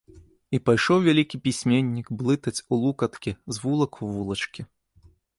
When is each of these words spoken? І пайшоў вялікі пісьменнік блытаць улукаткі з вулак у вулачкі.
І 0.57 0.59
пайшоў 0.67 0.97
вялікі 1.07 1.39
пісьменнік 1.47 2.07
блытаць 2.21 2.61
улукаткі 2.77 3.33
з 3.57 3.65
вулак 3.67 3.99
у 4.07 4.09
вулачкі. 4.15 4.61